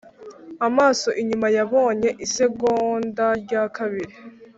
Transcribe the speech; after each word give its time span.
amaso 0.67 1.09
inyuma 1.21 1.47
yabonye 1.57 2.09
isegonda 2.25 3.25
ryakabiri 3.43 4.13